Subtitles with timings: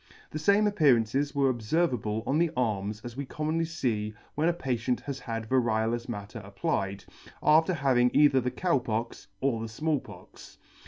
[0.31, 4.53] The fame appearances were obferv able on the arms as we commonly fee when a
[4.53, 7.05] patient has had variolous matter applied,
[7.43, 10.57] after having either the Cow Pox or the Small Pox.